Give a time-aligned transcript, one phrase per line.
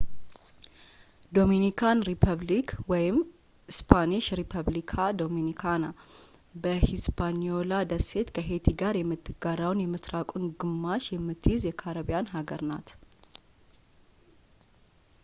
[1.37, 2.69] ዶሚኒካን ሪፐብሊክ
[3.71, 5.83] እስፓኒሽ:- ሪፐብሊካ ዶሚኒካና
[6.63, 12.89] በሂስፓኒዮላ ደሴት ከሄይቲ ጋር የምትጋራውን የምሥራቁን ግማሽ የምትይዝ የካሪቢያን አገር ናት